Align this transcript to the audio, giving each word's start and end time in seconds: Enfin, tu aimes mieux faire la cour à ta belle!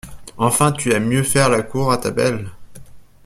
Enfin, 0.39 0.71
tu 0.71 0.91
aimes 0.93 1.07
mieux 1.09 1.21
faire 1.21 1.47
la 1.47 1.61
cour 1.61 1.91
à 1.91 1.99
ta 1.99 2.09
belle! 2.09 2.49